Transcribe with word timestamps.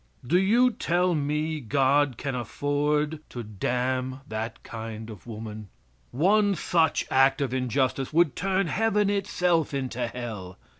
Do 0.25 0.39
you 0.39 0.71
tell 0.71 1.13
me 1.13 1.59
God 1.59 2.17
can 2.17 2.33
afford 2.33 3.19
to 3.29 3.43
damn 3.43 4.21
that 4.27 4.63
kind 4.63 5.11
of 5.11 5.27
a 5.27 5.29
woman? 5.29 5.69
One 6.09 6.55
such 6.55 7.05
act 7.11 7.39
of 7.39 7.53
injustice 7.53 8.11
would 8.11 8.35
turn 8.35 8.65
Heaven 8.65 9.11
itself 9.11 9.75
into 9.75 10.07
Hell. 10.07 10.57